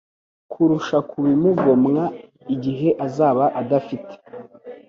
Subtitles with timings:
[0.51, 2.03] kurusha kubimugomwa.
[2.55, 4.13] Igihe azaba adafite